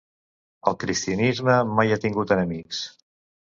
[0.71, 2.81] El cristianisme mai ha tingut enemics.